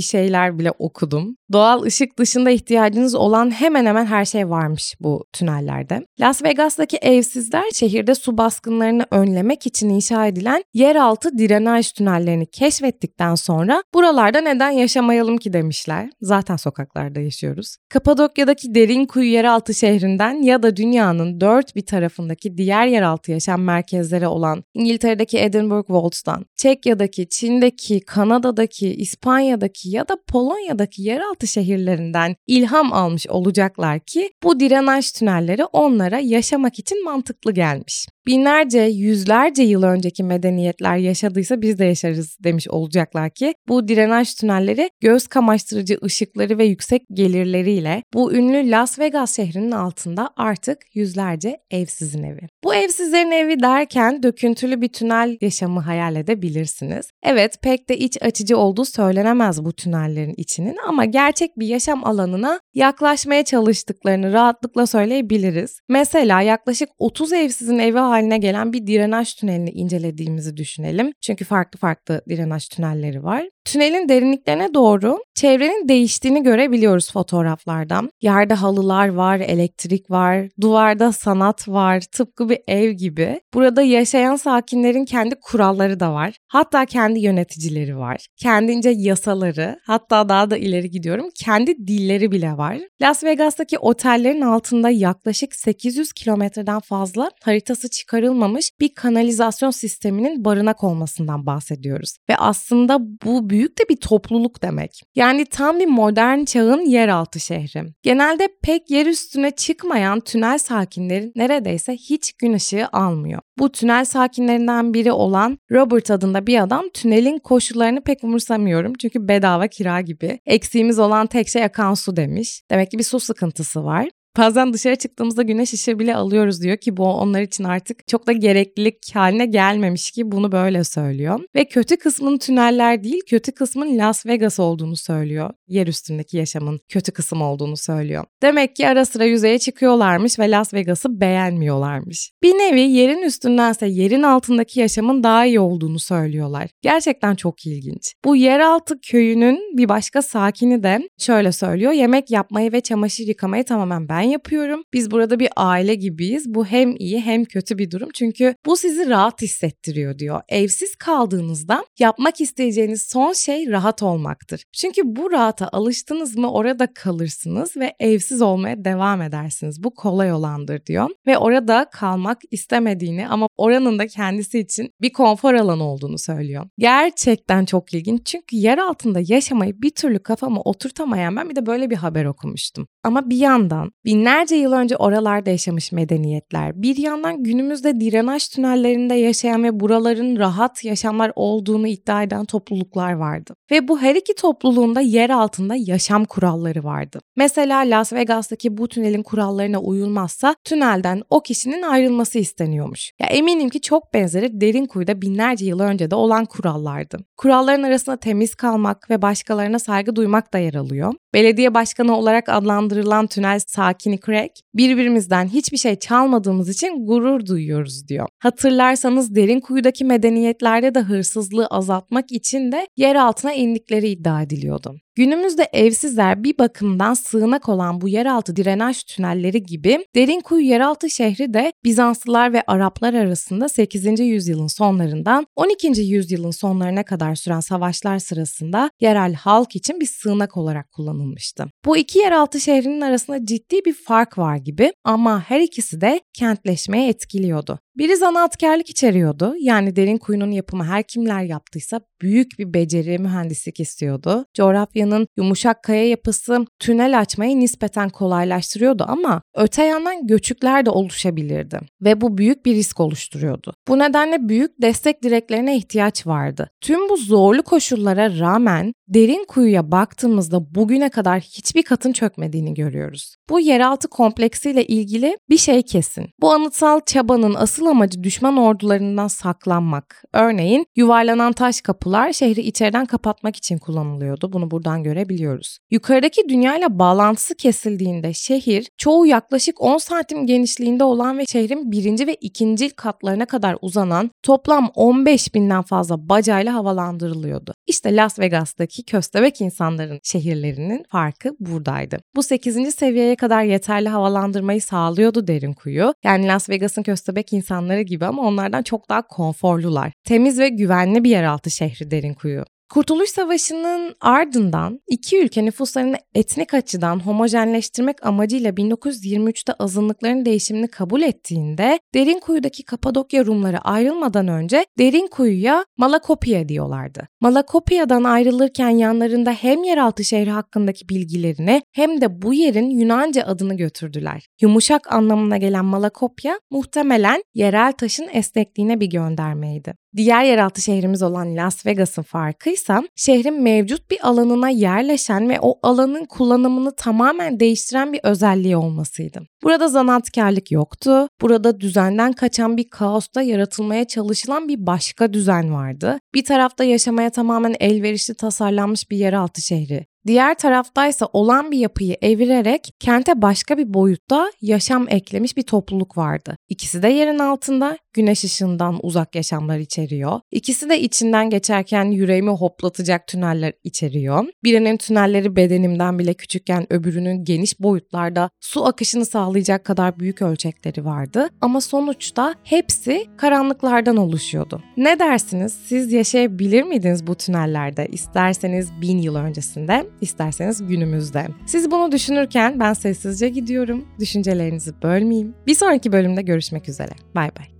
şeyler 0.00 0.58
bile 0.58 0.70
okudum. 0.70 1.36
Doğal 1.52 1.82
ışık 1.82 2.18
dışında 2.18 2.50
ihtiyacınız 2.50 3.14
olan 3.14 3.50
hemen 3.50 3.86
hemen 3.86 4.06
her 4.06 4.24
şey 4.24 4.48
varmış 4.48 4.94
bu 5.00 5.24
tünellerde. 5.32 6.06
Las 6.20 6.42
Vegas'taki 6.42 6.96
evsizler 6.96 7.64
şehirde 7.74 8.14
su 8.14 8.38
baskınlarını 8.38 9.06
önlemek 9.10 9.66
için 9.66 9.88
inşa 9.88 10.26
edilen 10.26 10.64
yeraltı 10.74 11.38
drenaj 11.38 11.92
tünellerini 11.92 12.46
keşfettikten 12.46 13.34
sonra 13.34 13.82
buralarda 13.94 14.40
neden 14.40 14.70
yaşamayalım 14.70 15.36
ki 15.36 15.52
demişler. 15.52 16.10
Zaten 16.20 16.56
sokaklarda 16.56 17.20
yaşıyoruz. 17.20 17.76
Kapadokya'daki 17.88 18.74
derin 18.74 19.06
kuyu 19.06 19.30
yeraltı 19.30 19.74
şehrinden 19.74 20.42
ya 20.42 20.62
da 20.62 20.76
dünyanın 20.76 21.40
dört 21.40 21.76
bir 21.76 21.86
tarafındaki 21.86 22.56
diğer 22.56 22.86
yeraltı 22.86 23.30
yaşam 23.32 23.62
merkezleri 23.62 24.26
olan 24.26 24.64
İngiltere'deki 24.74 25.49
Edinburgh 25.50 25.90
Vaults'tan, 25.90 26.46
Çekya'daki, 26.56 27.28
Çin'deki, 27.28 28.00
Kanada'daki, 28.00 28.94
İspanya'daki 28.94 29.90
ya 29.90 30.08
da 30.08 30.16
Polonya'daki 30.28 31.02
yeraltı 31.02 31.46
şehirlerinden 31.46 32.36
ilham 32.46 32.92
almış 32.92 33.26
olacaklar 33.26 34.00
ki 34.00 34.30
bu 34.42 34.60
drenaj 34.60 35.12
tünelleri 35.12 35.64
onlara 35.64 36.18
yaşamak 36.18 36.78
için 36.78 37.04
mantıklı 37.04 37.52
gelmiş 37.52 38.06
binlerce, 38.30 38.80
yüzlerce 38.80 39.62
yıl 39.62 39.82
önceki 39.82 40.22
medeniyetler 40.22 40.96
yaşadıysa 40.96 41.62
biz 41.62 41.78
de 41.78 41.84
yaşarız 41.84 42.36
demiş 42.44 42.68
olacaklar 42.68 43.30
ki 43.30 43.54
bu 43.68 43.88
drenaj 43.88 44.34
tünelleri 44.34 44.90
göz 45.00 45.26
kamaştırıcı 45.26 45.98
ışıkları 46.04 46.58
ve 46.58 46.64
yüksek 46.64 47.02
gelirleriyle 47.12 48.02
bu 48.14 48.32
ünlü 48.32 48.70
Las 48.70 48.98
Vegas 48.98 49.36
şehrinin 49.36 49.70
altında 49.70 50.30
artık 50.36 50.78
yüzlerce 50.94 51.56
evsizin 51.70 52.22
evi. 52.22 52.40
Bu 52.64 52.74
evsizlerin 52.74 53.30
evi 53.30 53.60
derken 53.60 54.22
döküntülü 54.22 54.80
bir 54.80 54.88
tünel 54.88 55.38
yaşamı 55.40 55.80
hayal 55.80 56.16
edebilirsiniz. 56.16 57.10
Evet 57.22 57.62
pek 57.62 57.88
de 57.88 57.98
iç 57.98 58.22
açıcı 58.22 58.58
olduğu 58.58 58.84
söylenemez 58.84 59.64
bu 59.64 59.72
tünellerin 59.72 60.34
içinin 60.36 60.76
ama 60.88 61.04
gerçek 61.04 61.58
bir 61.58 61.66
yaşam 61.66 62.04
alanına 62.04 62.60
yaklaşmaya 62.74 63.44
çalıştıklarını 63.44 64.32
rahatlıkla 64.32 64.86
söyleyebiliriz. 64.86 65.80
Mesela 65.88 66.42
yaklaşık 66.42 66.88
30 66.98 67.32
evsizin 67.32 67.78
evi 67.78 67.98
haline 68.20 68.38
gelen 68.38 68.72
bir 68.72 68.86
drenaj 68.86 69.34
tünelini 69.34 69.70
incelediğimizi 69.70 70.56
düşünelim. 70.56 71.12
Çünkü 71.20 71.44
farklı 71.44 71.78
farklı 71.78 72.22
drenaj 72.30 72.68
tünelleri 72.68 73.24
var. 73.24 73.48
Tünelin 73.64 74.08
derinliklerine 74.08 74.74
doğru 74.74 75.18
çevrenin 75.34 75.88
değiştiğini 75.88 76.42
görebiliyoruz 76.42 77.12
fotoğraflardan. 77.12 78.10
Yerde 78.20 78.54
halılar 78.54 79.08
var, 79.08 79.40
elektrik 79.40 80.10
var, 80.10 80.48
duvarda 80.60 81.12
sanat 81.12 81.68
var, 81.68 82.00
tıpkı 82.12 82.48
bir 82.48 82.58
ev 82.68 82.90
gibi. 82.90 83.40
Burada 83.54 83.82
yaşayan 83.82 84.36
sakinlerin 84.36 85.04
kendi 85.04 85.34
kuralları 85.42 86.00
da 86.00 86.12
var. 86.14 86.36
Hatta 86.48 86.86
kendi 86.86 87.20
yöneticileri 87.20 87.98
var. 87.98 88.26
Kendince 88.36 88.90
yasaları, 88.90 89.78
hatta 89.86 90.28
daha 90.28 90.50
da 90.50 90.56
ileri 90.56 90.90
gidiyorum, 90.90 91.26
kendi 91.34 91.86
dilleri 91.86 92.32
bile 92.32 92.52
var. 92.56 92.78
Las 93.02 93.24
Vegas'taki 93.24 93.78
otellerin 93.78 94.40
altında 94.40 94.90
yaklaşık 94.90 95.54
800 95.54 96.12
kilometreden 96.12 96.80
fazla 96.80 97.30
haritası 97.42 97.90
çıkarılmamış 97.90 98.70
bir 98.80 98.94
kanalizasyon 98.94 99.70
sisteminin 99.70 100.44
barınak 100.44 100.84
olmasından 100.84 101.46
bahsediyoruz. 101.46 102.16
Ve 102.30 102.36
aslında 102.36 102.98
bu 103.00 103.49
büyük 103.50 103.78
de 103.78 103.82
bir 103.88 103.96
topluluk 103.96 104.62
demek. 104.62 105.02
Yani 105.14 105.44
tam 105.44 105.80
bir 105.80 105.86
modern 105.86 106.44
çağın 106.44 106.80
yeraltı 106.80 107.40
şehri. 107.40 107.84
Genelde 108.02 108.48
pek 108.62 108.90
yer 108.90 109.06
üstüne 109.06 109.50
çıkmayan 109.50 110.20
tünel 110.20 110.58
sakinleri 110.58 111.32
neredeyse 111.36 111.92
hiç 111.92 112.32
gün 112.32 112.52
ışığı 112.52 112.88
almıyor. 112.92 113.40
Bu 113.58 113.72
tünel 113.72 114.04
sakinlerinden 114.04 114.94
biri 114.94 115.12
olan 115.12 115.58
Robert 115.72 116.10
adında 116.10 116.46
bir 116.46 116.62
adam 116.62 116.84
tünelin 116.94 117.38
koşullarını 117.38 118.00
pek 118.00 118.24
umursamıyorum 118.24 118.92
çünkü 118.94 119.28
bedava 119.28 119.66
kira 119.66 120.00
gibi. 120.00 120.40
Eksiğimiz 120.46 120.98
olan 120.98 121.26
tek 121.26 121.48
şey 121.48 121.64
akan 121.64 121.94
su 121.94 122.16
demiş. 122.16 122.62
Demek 122.70 122.90
ki 122.90 122.98
bir 122.98 123.04
su 123.04 123.20
sıkıntısı 123.20 123.84
var. 123.84 124.08
Bazen 124.38 124.72
dışarı 124.72 124.96
çıktığımızda 124.96 125.42
güneş 125.42 125.72
ışığı 125.72 125.98
bile 125.98 126.16
alıyoruz 126.16 126.62
diyor 126.62 126.76
ki 126.76 126.96
bu 126.96 127.04
onlar 127.04 127.40
için 127.42 127.64
artık 127.64 128.08
çok 128.08 128.26
da 128.26 128.32
gereklilik 128.32 128.96
haline 129.14 129.46
gelmemiş 129.46 130.10
ki 130.10 130.32
bunu 130.32 130.52
böyle 130.52 130.84
söylüyor. 130.84 131.40
Ve 131.54 131.64
kötü 131.64 131.96
kısmın 131.96 132.38
tüneller 132.38 133.04
değil 133.04 133.20
kötü 133.26 133.52
kısmın 133.52 133.98
Las 133.98 134.26
Vegas 134.26 134.60
olduğunu 134.60 134.96
söylüyor. 134.96 135.50
Yer 135.68 135.86
üstündeki 135.86 136.36
yaşamın 136.36 136.80
kötü 136.88 137.12
kısım 137.12 137.42
olduğunu 137.42 137.76
söylüyor. 137.76 138.24
Demek 138.42 138.76
ki 138.76 138.88
ara 138.88 139.04
sıra 139.04 139.24
yüzeye 139.24 139.58
çıkıyorlarmış 139.58 140.38
ve 140.38 140.50
Las 140.50 140.74
Vegas'ı 140.74 141.20
beğenmiyorlarmış. 141.20 142.32
Bir 142.42 142.52
nevi 142.52 142.80
yerin 142.80 143.22
üstündense 143.22 143.86
yerin 143.86 144.22
altındaki 144.22 144.80
yaşamın 144.80 145.22
daha 145.22 145.46
iyi 145.46 145.60
olduğunu 145.60 145.98
söylüyorlar. 145.98 146.70
Gerçekten 146.82 147.34
çok 147.34 147.66
ilginç. 147.66 148.14
Bu 148.24 148.36
yeraltı 148.36 149.00
köyünün 149.00 149.76
bir 149.78 149.88
başka 149.88 150.22
sakini 150.22 150.82
de 150.82 151.08
şöyle 151.18 151.52
söylüyor. 151.52 151.92
Yemek 151.92 152.30
yapmayı 152.30 152.72
ve 152.72 152.80
çamaşır 152.80 153.26
yıkamayı 153.26 153.64
tamamen 153.64 154.08
ben 154.08 154.19
ben 154.20 154.24
yapıyorum. 154.24 154.82
Biz 154.92 155.10
burada 155.10 155.38
bir 155.38 155.48
aile 155.56 155.94
gibiyiz. 155.94 156.54
Bu 156.54 156.66
hem 156.66 156.96
iyi 156.96 157.20
hem 157.20 157.44
kötü 157.44 157.78
bir 157.78 157.90
durum. 157.90 158.08
Çünkü 158.14 158.54
bu 158.66 158.76
sizi 158.76 159.08
rahat 159.08 159.42
hissettiriyor 159.42 160.18
diyor. 160.18 160.40
Evsiz 160.48 160.96
kaldığınızda 160.96 161.84
yapmak 161.98 162.40
isteyeceğiniz 162.40 163.02
son 163.02 163.32
şey 163.32 163.70
rahat 163.70 164.02
olmaktır. 164.02 164.64
Çünkü 164.72 165.02
bu 165.04 165.30
rahata 165.30 165.68
alıştınız 165.72 166.36
mı 166.36 166.52
orada 166.52 166.88
kalırsınız 166.94 167.76
ve 167.76 167.94
evsiz 168.00 168.42
olmaya 168.42 168.84
devam 168.84 169.22
edersiniz. 169.22 169.84
Bu 169.84 169.94
kolay 169.94 170.32
olandır 170.32 170.86
diyor. 170.86 171.08
Ve 171.26 171.38
orada 171.38 171.86
kalmak 171.92 172.38
istemediğini 172.50 173.28
ama 173.28 173.48
oranın 173.56 173.98
da 173.98 174.06
kendisi 174.06 174.58
için 174.58 174.90
bir 175.00 175.12
konfor 175.12 175.54
alanı 175.54 175.84
olduğunu 175.84 176.18
söylüyor. 176.18 176.66
Gerçekten 176.78 177.64
çok 177.64 177.94
ilginç 177.94 178.26
çünkü 178.26 178.56
yer 178.56 178.78
altında 178.78 179.20
yaşamayı 179.28 179.82
bir 179.82 179.90
türlü 179.90 180.18
kafama 180.18 180.60
oturtamayan 180.60 181.36
ben 181.36 181.50
bir 181.50 181.56
de 181.56 181.66
böyle 181.66 181.90
bir 181.90 181.96
haber 181.96 182.24
okumuştum. 182.24 182.86
Ama 183.04 183.30
bir 183.30 183.36
yandan 183.36 183.90
Binlerce 184.10 184.56
yıl 184.56 184.72
önce 184.72 184.96
oralarda 184.96 185.50
yaşamış 185.50 185.92
medeniyetler 185.92 186.82
bir 186.82 186.96
yandan 186.96 187.42
günümüzde 187.42 188.00
direnaj 188.00 188.48
tünellerinde 188.48 189.14
yaşayan 189.14 189.64
ve 189.64 189.80
buraların 189.80 190.36
rahat 190.36 190.84
yaşamlar 190.84 191.32
olduğunu 191.36 191.86
iddia 191.86 192.22
eden 192.22 192.44
topluluklar 192.44 193.12
vardı. 193.12 193.54
Ve 193.70 193.88
bu 193.88 194.00
her 194.00 194.14
iki 194.14 194.34
topluluğunda 194.34 195.00
yer 195.00 195.30
altında 195.30 195.74
yaşam 195.78 196.24
kuralları 196.24 196.84
vardı. 196.84 197.20
Mesela 197.36 197.78
Las 197.78 198.12
Vegas'taki 198.12 198.76
bu 198.76 198.88
tünelin 198.88 199.22
kurallarına 199.22 199.78
uyulmazsa 199.78 200.54
tünelden 200.64 201.22
o 201.30 201.42
kişinin 201.42 201.82
ayrılması 201.82 202.38
isteniyormuş. 202.38 203.12
Ya 203.20 203.26
eminim 203.26 203.68
ki 203.68 203.80
çok 203.80 204.14
benzeri 204.14 204.60
derin 204.60 204.86
kuyuda 204.86 205.22
binlerce 205.22 205.66
yıl 205.66 205.80
önce 205.80 206.10
de 206.10 206.14
olan 206.14 206.44
kurallardı. 206.44 207.18
Kuralların 207.36 207.82
arasında 207.82 208.16
temiz 208.16 208.54
kalmak 208.54 209.10
ve 209.10 209.22
başkalarına 209.22 209.78
saygı 209.78 210.16
duymak 210.16 210.52
da 210.52 210.58
yer 210.58 210.74
alıyor. 210.74 211.14
Belediye 211.34 211.74
başkanı 211.74 212.16
olarak 212.16 212.48
adlandırılan 212.48 213.26
tünel 213.26 213.58
sakini 214.00 214.20
Craig, 214.20 214.50
birbirimizden 214.74 215.48
hiçbir 215.48 215.76
şey 215.76 215.96
çalmadığımız 215.96 216.68
için 216.68 217.06
gurur 217.06 217.46
duyuyoruz 217.46 218.08
diyor. 218.08 218.28
Hatırlarsanız 218.38 219.34
derin 219.34 219.60
kuyudaki 219.60 220.04
medeniyetlerde 220.04 220.94
de 220.94 221.00
hırsızlığı 221.00 221.66
azaltmak 221.66 222.32
için 222.32 222.72
de 222.72 222.88
yer 222.96 223.16
altına 223.16 223.52
indikleri 223.52 224.08
iddia 224.08 224.42
ediliyordu. 224.42 224.96
Günümüzde 225.20 225.68
evsizler 225.72 226.44
bir 226.44 226.58
bakımdan 226.58 227.14
sığınak 227.14 227.68
olan 227.68 228.00
bu 228.00 228.08
yeraltı 228.08 228.56
direnaj 228.56 229.02
tünelleri 229.02 229.62
gibi 229.62 230.06
Derinkuyu 230.14 230.66
yeraltı 230.66 231.10
şehri 231.10 231.54
de 231.54 231.72
Bizanslılar 231.84 232.52
ve 232.52 232.62
Araplar 232.66 233.14
arasında 233.14 233.68
8. 233.68 234.20
yüzyılın 234.20 234.66
sonlarından 234.66 235.46
12. 235.56 236.00
yüzyılın 236.00 236.50
sonlarına 236.50 237.04
kadar 237.04 237.34
süren 237.34 237.60
savaşlar 237.60 238.18
sırasında 238.18 238.90
yerel 239.00 239.34
halk 239.34 239.76
için 239.76 240.00
bir 240.00 240.06
sığınak 240.06 240.56
olarak 240.56 240.92
kullanılmıştı. 240.92 241.66
Bu 241.84 241.96
iki 241.96 242.18
yeraltı 242.18 242.60
şehrinin 242.60 243.00
arasında 243.00 243.46
ciddi 243.46 243.84
bir 243.84 243.94
fark 243.94 244.38
var 244.38 244.56
gibi 244.56 244.92
ama 245.04 245.40
her 245.40 245.60
ikisi 245.60 246.00
de 246.00 246.20
kentleşmeye 246.32 247.08
etkiliyordu. 247.08 247.78
Biri 247.98 248.16
zanaatkarlık 248.16 248.90
içeriyordu. 248.90 249.54
Yani 249.60 249.96
derin 249.96 250.18
kuyunun 250.18 250.50
yapımı 250.50 250.84
her 250.84 251.02
kimler 251.02 251.42
yaptıysa 251.42 252.00
büyük 252.22 252.58
bir 252.58 252.74
beceri, 252.74 253.18
mühendislik 253.18 253.80
istiyordu. 253.80 254.46
Coğrafyanın 254.54 255.26
yumuşak 255.36 255.82
kaya 255.82 256.08
yapısı 256.08 256.64
tünel 256.78 257.20
açmayı 257.20 257.60
nispeten 257.60 258.08
kolaylaştırıyordu 258.08 259.04
ama 259.08 259.42
öte 259.54 259.84
yandan 259.84 260.26
göçükler 260.26 260.86
de 260.86 260.90
oluşabilirdi 260.90 261.80
ve 262.02 262.20
bu 262.20 262.38
büyük 262.38 262.66
bir 262.66 262.74
risk 262.74 263.00
oluşturuyordu. 263.00 263.74
Bu 263.88 263.98
nedenle 263.98 264.48
büyük 264.48 264.82
destek 264.82 265.22
direklerine 265.22 265.76
ihtiyaç 265.76 266.26
vardı. 266.26 266.70
Tüm 266.80 267.08
bu 267.08 267.16
zorlu 267.16 267.62
koşullara 267.62 268.38
rağmen 268.38 268.92
derin 269.08 269.44
kuyuya 269.48 269.90
baktığımızda 269.90 270.74
bugüne 270.74 271.08
kadar 271.08 271.40
hiçbir 271.40 271.82
katın 271.82 272.12
çökmediğini 272.12 272.74
görüyoruz. 272.74 273.34
Bu 273.50 273.60
yeraltı 273.60 274.08
kompleksiyle 274.08 274.86
ilgili 274.86 275.38
bir 275.50 275.58
şey 275.58 275.82
kesin. 275.82 276.26
Bu 276.40 276.52
anıtsal 276.52 277.00
çabanın 277.06 277.54
asıl 277.54 277.79
amacı 277.86 278.24
düşman 278.24 278.56
ordularından 278.56 279.28
saklanmak. 279.28 280.24
Örneğin 280.32 280.86
yuvarlanan 280.96 281.52
taş 281.52 281.80
kapılar 281.80 282.32
şehri 282.32 282.60
içeriden 282.60 283.06
kapatmak 283.06 283.56
için 283.56 283.78
kullanılıyordu. 283.78 284.52
Bunu 284.52 284.70
buradan 284.70 285.02
görebiliyoruz. 285.02 285.78
Yukarıdaki 285.90 286.48
dünyayla 286.48 286.98
bağlantısı 286.98 287.54
kesildiğinde 287.54 288.32
şehir 288.32 288.88
çoğu 288.98 289.26
yaklaşık 289.26 289.82
10 289.82 289.98
santim 289.98 290.46
genişliğinde 290.46 291.04
olan 291.04 291.38
ve 291.38 291.44
şehrin 291.46 291.92
birinci 291.92 292.26
ve 292.26 292.34
ikinci 292.34 292.90
katlarına 292.90 293.46
kadar 293.46 293.76
uzanan 293.80 294.30
toplam 294.42 294.90
15 294.94 295.54
binden 295.54 295.82
fazla 295.82 296.28
bacayla 296.28 296.74
havalandırılıyordu. 296.74 297.74
İşte 297.86 298.16
Las 298.16 298.38
Vegas'taki 298.38 299.02
köstebek 299.02 299.60
insanların 299.60 300.20
şehirlerinin 300.22 301.04
farkı 301.08 301.50
buradaydı. 301.60 302.18
Bu 302.36 302.42
8. 302.42 302.94
seviyeye 302.94 303.36
kadar 303.36 303.64
yeterli 303.64 304.08
havalandırmayı 304.08 304.82
sağlıyordu 304.82 305.46
derin 305.46 305.72
kuyu. 305.72 306.14
Yani 306.24 306.46
Las 306.46 306.68
Vegas'ın 306.68 307.02
köstebek 307.02 307.52
insanları 307.52 307.69
gibi 308.02 308.26
ama 308.26 308.42
onlardan 308.42 308.82
çok 308.82 309.08
daha 309.08 309.22
konforlular. 309.22 310.12
Temiz 310.24 310.58
ve 310.58 310.68
güvenli 310.68 311.24
bir 311.24 311.30
yeraltı 311.30 311.70
şehri 311.70 312.10
derin 312.10 312.34
kuyu. 312.34 312.64
Kurtuluş 312.90 313.30
Savaşı'nın 313.30 314.14
ardından 314.20 315.00
iki 315.08 315.40
ülke 315.40 315.64
nüfuslarını 315.64 316.16
etnik 316.34 316.74
açıdan 316.74 317.20
homojenleştirmek 317.20 318.26
amacıyla 318.26 318.70
1923'te 318.70 319.72
azınlıkların 319.72 320.44
değişimini 320.44 320.88
kabul 320.88 321.22
ettiğinde 321.22 321.98
Derinkuyu'daki 322.14 322.84
Kapadokya 322.84 323.44
Rumları 323.44 323.78
ayrılmadan 323.78 324.48
önce 324.48 324.86
Derinkuyu'ya 324.98 325.84
Malakopya 325.96 326.68
diyorlardı. 326.68 327.28
Malakopya'dan 327.40 328.24
ayrılırken 328.24 328.90
yanlarında 328.90 329.52
hem 329.52 329.84
yeraltı 329.84 330.24
şehri 330.24 330.50
hakkındaki 330.50 331.08
bilgilerini 331.08 331.82
hem 331.92 332.20
de 332.20 332.42
bu 332.42 332.54
yerin 332.54 332.90
Yunanca 332.90 333.44
adını 333.44 333.76
götürdüler. 333.76 334.46
Yumuşak 334.60 335.12
anlamına 335.12 335.56
gelen 335.56 335.84
Malakopya 335.84 336.60
muhtemelen 336.70 337.42
yerel 337.54 337.92
taşın 337.92 338.28
esnekliğine 338.32 339.00
bir 339.00 339.10
göndermeydi. 339.10 339.94
Diğer 340.16 340.44
yeraltı 340.44 340.80
şehrimiz 340.80 341.22
olan 341.22 341.56
Las 341.56 341.86
Vegas'ın 341.86 342.22
farkıysa 342.22 343.02
şehrin 343.16 343.62
mevcut 343.62 344.10
bir 344.10 344.28
alanına 344.28 344.68
yerleşen 344.68 345.48
ve 345.48 345.58
o 345.60 345.78
alanın 345.82 346.24
kullanımını 346.24 346.96
tamamen 346.96 347.60
değiştiren 347.60 348.12
bir 348.12 348.20
özelliği 348.22 348.76
olmasıydı. 348.76 349.40
Burada 349.62 349.88
zanaatkarlık 349.88 350.72
yoktu. 350.72 351.28
Burada 351.40 351.80
düzenden 351.80 352.32
kaçan 352.32 352.76
bir 352.76 352.90
kaosta 352.90 353.42
yaratılmaya 353.42 354.04
çalışılan 354.04 354.68
bir 354.68 354.86
başka 354.86 355.32
düzen 355.32 355.74
vardı. 355.74 356.18
Bir 356.34 356.44
tarafta 356.44 356.84
yaşamaya 356.84 357.30
tamamen 357.30 357.74
elverişli 357.80 358.34
tasarlanmış 358.34 359.10
bir 359.10 359.16
yeraltı 359.16 359.62
şehri. 359.62 360.06
Diğer 360.26 360.54
taraftaysa 360.54 361.26
olan 361.32 361.70
bir 361.70 361.78
yapıyı 361.78 362.16
evirerek 362.22 362.94
kente 363.00 363.42
başka 363.42 363.78
bir 363.78 363.94
boyutta 363.94 364.52
yaşam 364.60 365.06
eklemiş 365.08 365.56
bir 365.56 365.62
topluluk 365.62 366.16
vardı. 366.16 366.56
İkisi 366.68 367.02
de 367.02 367.08
yerin 367.08 367.38
altında 367.38 367.98
güneş 368.14 368.44
ışığından 368.44 368.98
uzak 369.02 369.34
yaşamlar 369.34 369.78
içeriyor. 369.78 370.40
İkisi 370.50 370.90
de 370.90 371.00
içinden 371.00 371.50
geçerken 371.50 372.04
yüreğimi 372.04 372.50
hoplatacak 372.50 373.26
tüneller 373.26 373.72
içeriyor. 373.84 374.44
Birinin 374.64 374.96
tünelleri 374.96 375.56
bedenimden 375.56 376.18
bile 376.18 376.34
küçükken 376.34 376.92
öbürünün 376.92 377.44
geniş 377.44 377.80
boyutlarda 377.80 378.50
su 378.60 378.86
akışını 378.86 379.26
sağlayacak 379.26 379.84
kadar 379.84 380.18
büyük 380.18 380.42
ölçekleri 380.42 381.04
vardı. 381.04 381.48
Ama 381.60 381.80
sonuçta 381.80 382.54
hepsi 382.64 383.26
karanlıklardan 383.36 384.16
oluşuyordu. 384.16 384.82
Ne 384.96 385.18
dersiniz? 385.18 385.78
Siz 385.86 386.12
yaşayabilir 386.12 386.82
miydiniz 386.82 387.26
bu 387.26 387.34
tünellerde? 387.34 388.08
İsterseniz 388.12 388.92
bin 389.00 389.18
yıl 389.18 389.34
öncesinde, 389.34 390.06
isterseniz 390.20 390.86
günümüzde. 390.86 391.46
Siz 391.66 391.90
bunu 391.90 392.12
düşünürken 392.12 392.80
ben 392.80 392.92
sessizce 392.92 393.48
gidiyorum. 393.48 394.08
Düşüncelerinizi 394.18 395.02
bölmeyeyim. 395.02 395.54
Bir 395.66 395.74
sonraki 395.74 396.12
bölümde 396.12 396.42
görüşmek 396.42 396.88
üzere. 396.88 397.12
Bay 397.34 397.50
bay. 397.58 397.79